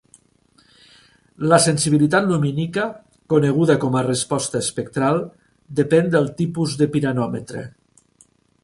La 1.51 1.59
sensibilitat 1.65 2.25
lumínica, 2.31 2.85
coneguda 3.35 3.77
com 3.85 3.99
a 3.99 4.03
"resposta 4.11 4.63
espectral", 4.67 5.23
depèn 5.83 6.13
del 6.17 6.31
tipus 6.43 6.79
de 6.83 6.91
piranòmetre. 6.97 7.69